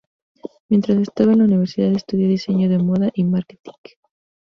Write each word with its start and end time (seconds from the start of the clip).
Mientras 0.67 0.97
estaba 0.97 1.33
en 1.33 1.37
la 1.37 1.43
Universidad, 1.43 1.91
estudió 1.91 2.27
Diseño 2.27 2.67
de 2.69 2.79
Moda 2.79 3.11
y 3.13 3.23
Marketing. 3.23 3.69